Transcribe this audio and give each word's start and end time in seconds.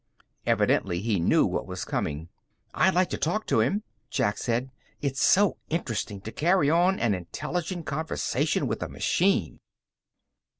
Evidently, 0.47 0.99
he 0.99 1.19
knew 1.19 1.45
what 1.45 1.67
was 1.67 1.85
coming. 1.85 2.27
"I'd 2.73 2.95
like 2.95 3.11
to 3.11 3.19
talk 3.19 3.45
to 3.45 3.59
him," 3.59 3.83
Jack 4.09 4.39
said. 4.39 4.71
"It's 4.99 5.21
so 5.21 5.57
interesting 5.69 6.21
to 6.21 6.31
carry 6.31 6.71
on 6.71 6.97
an 6.99 7.13
intelligent 7.13 7.85
conversation 7.85 8.65
with 8.65 8.81
a 8.81 8.89
machine." 8.89 9.59